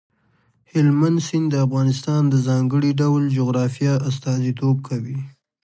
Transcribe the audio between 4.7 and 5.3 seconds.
کوي.